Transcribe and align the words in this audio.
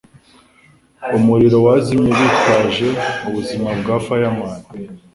Umuriro 1.17 1.57
wazimye 1.65 2.11
bitwaje 2.19 2.87
ubuzima 3.27 3.69
bwa 3.79 3.95
fireman. 4.05 4.59